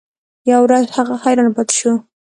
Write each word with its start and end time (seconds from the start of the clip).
یوه 0.49 0.61
ورځ 0.65 0.85
هغه 0.97 1.13
حیران 1.23 1.49
پاتې 1.55 1.73
شو. 1.79 1.93